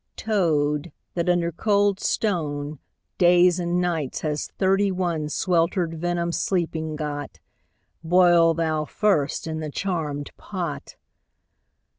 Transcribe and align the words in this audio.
—Toad, 0.27 0.91
that 1.13 1.29
under 1.29 1.51
cold 1.51 1.99
stone 1.99 2.79
Days 3.19 3.59
and 3.59 3.79
nights 3.79 4.21
has 4.21 4.47
thirty 4.57 4.91
one 4.91 5.29
Swelter'd 5.29 5.93
venom 5.93 6.31
sleeping 6.31 6.95
got, 6.95 7.39
Boil 8.03 8.55
thou 8.55 8.83
first 8.85 9.47
i' 9.47 9.53
th' 9.53 9.71
charmed 9.71 10.31
pot! 10.37 10.95